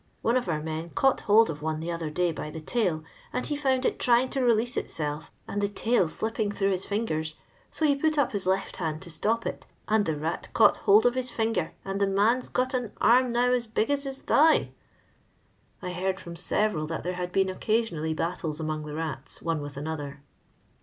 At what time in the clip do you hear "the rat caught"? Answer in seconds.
10.07-10.75